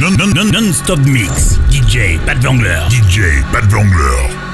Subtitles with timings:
[0.00, 1.58] Non-stop mix.
[1.70, 2.88] DJ Pat Vangler.
[2.88, 4.53] DJ Pat Vangler.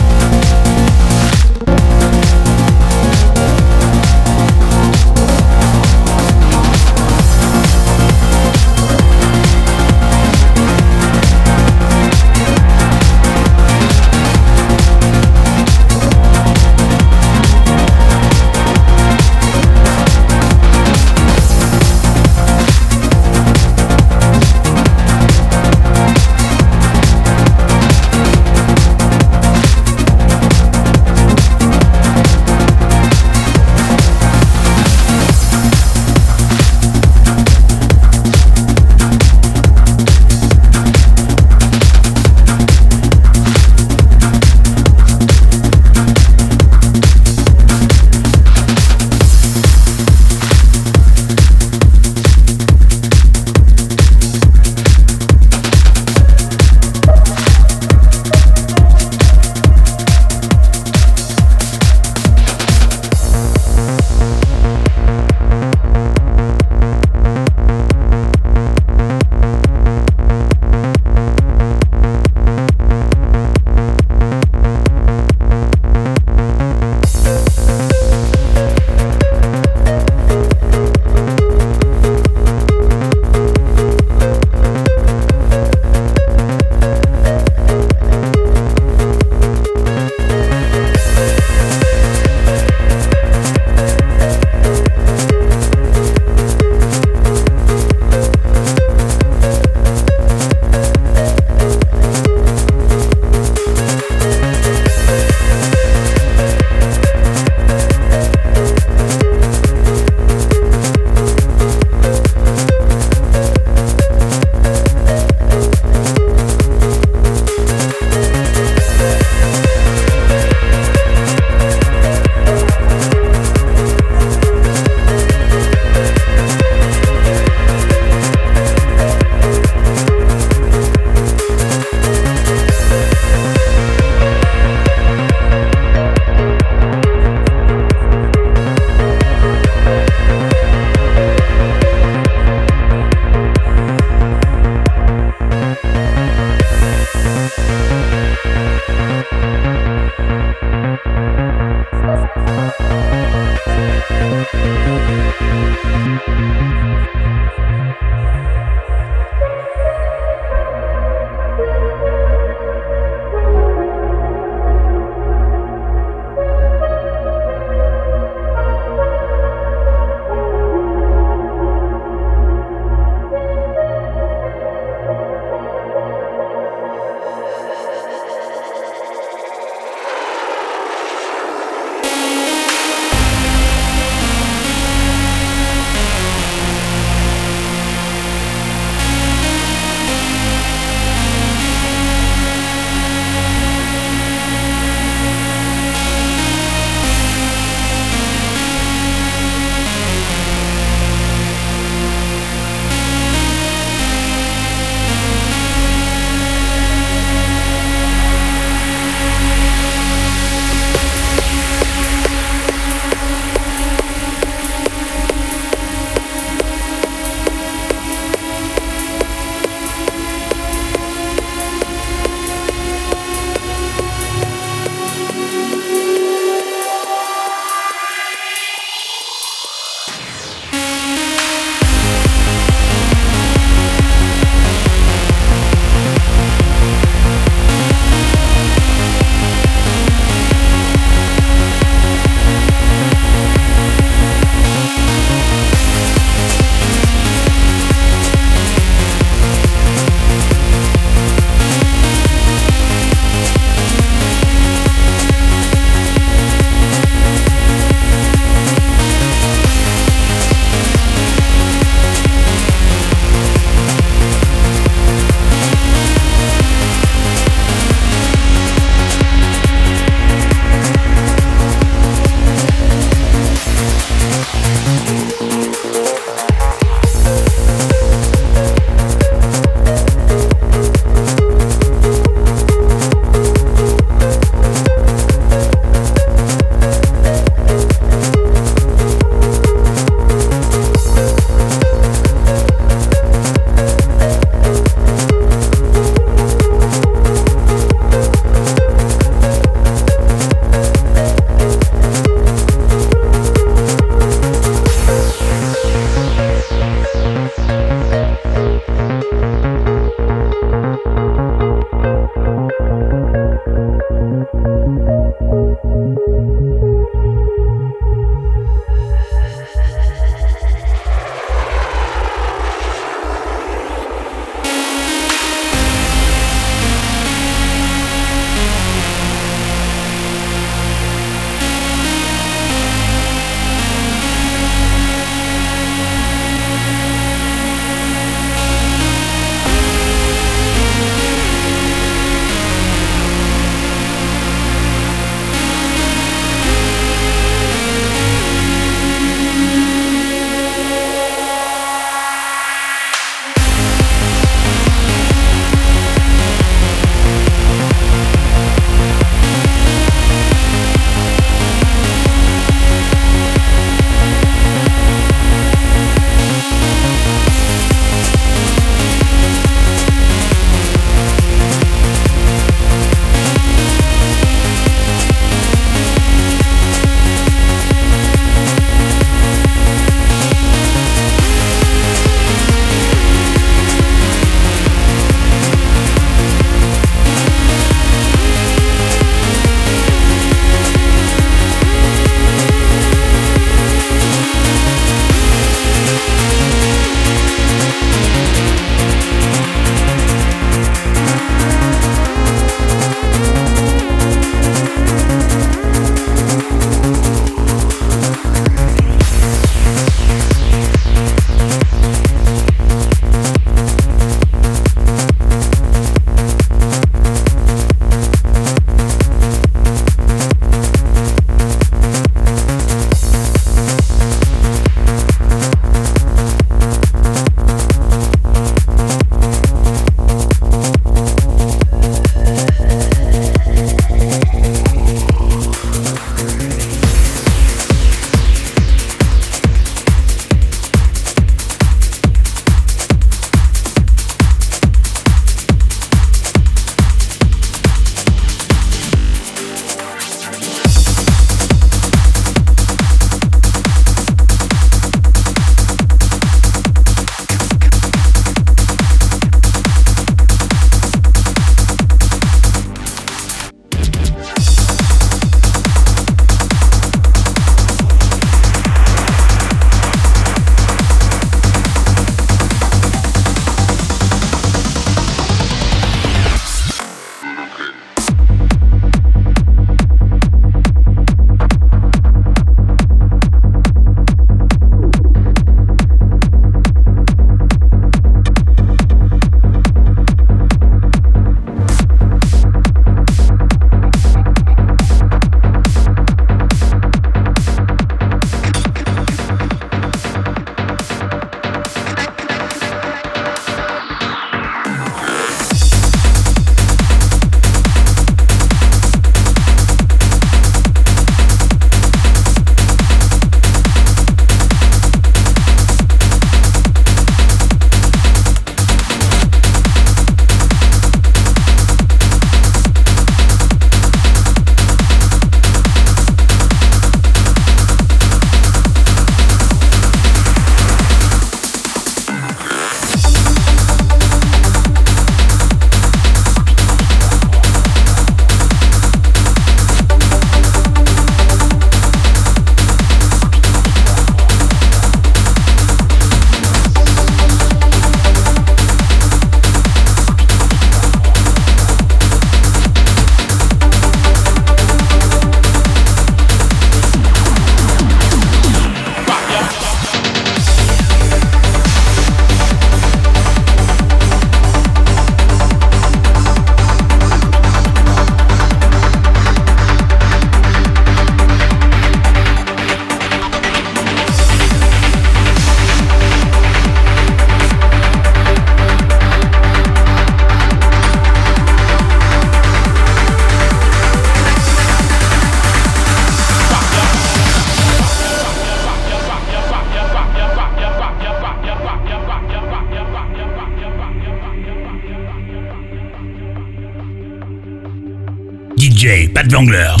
[599.51, 600.00] Pat